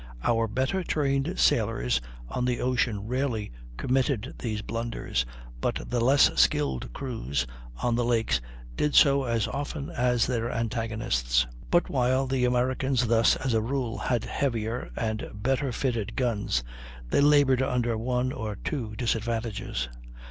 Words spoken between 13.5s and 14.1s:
a rule,